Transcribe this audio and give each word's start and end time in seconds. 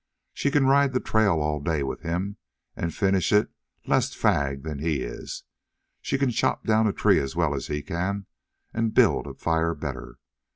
She 0.33 0.49
can 0.49 0.65
ride 0.65 0.93
the 0.93 0.99
trail 0.99 1.33
all 1.39 1.59
day 1.59 1.83
with 1.83 2.01
him 2.01 2.37
and 2.75 2.91
finish 2.91 3.31
it 3.31 3.49
less 3.85 4.15
fagged 4.15 4.63
than 4.63 4.79
he 4.79 5.01
is. 5.01 5.43
She 6.01 6.17
can 6.17 6.31
chop 6.31 6.65
down 6.65 6.87
a 6.87 6.91
tree 6.91 7.19
as 7.19 7.35
well 7.35 7.53
as 7.53 7.67
he 7.67 7.83
can, 7.83 8.25
and 8.73 8.95
build 8.95 9.27
a 9.27 9.35
fire 9.35 9.75
better. 9.75 10.15